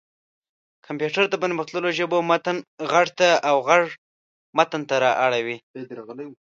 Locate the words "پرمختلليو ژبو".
1.43-2.17